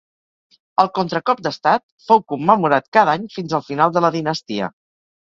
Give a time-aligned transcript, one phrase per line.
[0.83, 4.77] El contracop d'estat fou commemorat cada any fins al final de la dinastia.